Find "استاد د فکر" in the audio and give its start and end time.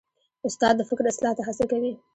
0.47-1.05